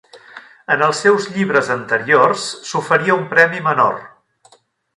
En 0.75 0.83
els 0.85 1.01
seus 1.05 1.27
llibres 1.35 1.69
anteriors 1.75 2.47
s'oferia 2.71 3.19
una 3.21 3.31
premi 3.35 3.63
menor. 3.69 4.01